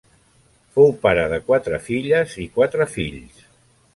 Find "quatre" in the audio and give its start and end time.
1.51-1.79, 2.57-2.87